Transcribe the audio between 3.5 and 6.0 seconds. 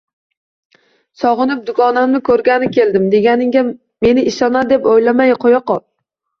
meni ishonadi deb o`ylamay qo`yaqol